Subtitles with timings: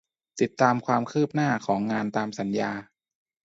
[0.41, 2.71] ติดตามความคืบหน้าของงานตามสัญญา